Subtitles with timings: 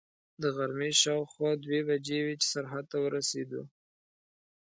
[0.41, 3.63] د غرمې شاوخوا دوې بجې وې چې سرحد ته ورسېدو.